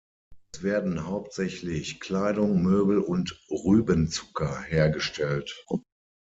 Es 0.51 0.63
werden 0.63 1.05
hauptsächlich 1.05 1.99
Kleidung, 1.99 2.63
Möbel 2.63 2.97
und 2.97 3.39
Rübenzucker 3.51 4.59
hergestellt. 4.63 5.63